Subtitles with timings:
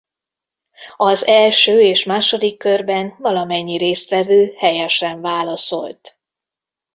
[0.97, 6.19] Az első és második körben valamennyi résztvevő helyesen válaszolt.